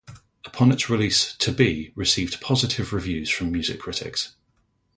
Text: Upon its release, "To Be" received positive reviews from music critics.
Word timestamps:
Upon 0.45 0.71
its 0.71 0.89
release, 0.89 1.35
"To 1.35 1.51
Be" 1.51 1.91
received 1.95 2.41
positive 2.41 2.91
reviews 2.91 3.29
from 3.29 3.51
music 3.51 3.79
critics. 3.79 4.35